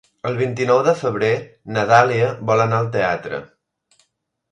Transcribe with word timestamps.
El 0.27 0.37
vint-i-nou 0.37 0.79
de 0.85 0.93
febrer 1.01 1.29
na 1.75 1.83
Dàlia 1.91 2.31
vol 2.53 2.65
anar 2.65 2.81
al 2.85 2.89
teatre. 2.97 3.43